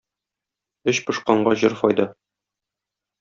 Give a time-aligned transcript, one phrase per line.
[0.93, 2.07] Эч пошканга җыр файда.